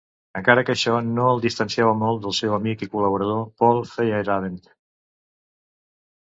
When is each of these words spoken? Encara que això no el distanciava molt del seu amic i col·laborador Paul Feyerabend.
Encara 0.39 0.61
que 0.67 0.71
això 0.73 0.93
no 1.09 1.25
el 1.33 1.43
distanciava 1.43 1.91
molt 1.99 2.23
del 2.23 2.33
seu 2.37 2.55
amic 2.55 2.81
i 2.87 2.87
col·laborador 2.95 3.45
Paul 3.63 3.83
Feyerabend. 3.93 4.73